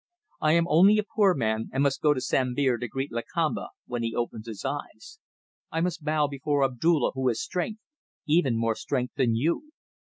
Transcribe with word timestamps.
I 0.39 0.53
am 0.53 0.65
only 0.67 0.97
a 0.97 1.03
poor 1.03 1.35
man, 1.35 1.69
and 1.71 1.83
must 1.83 2.01
go 2.01 2.11
to 2.15 2.19
Sambir 2.19 2.79
to 2.79 2.87
greet 2.87 3.11
Lakamba 3.11 3.67
when 3.85 4.01
he 4.01 4.15
opens 4.15 4.47
his 4.47 4.65
eyes. 4.65 5.19
I 5.71 5.79
must 5.81 6.03
bow 6.03 6.25
before 6.25 6.63
Abdulla 6.63 7.11
who 7.13 7.27
has 7.27 7.39
strength 7.39 7.81
even 8.25 8.57
more 8.57 8.73
strength 8.73 9.13
than 9.13 9.35
you. 9.35 9.69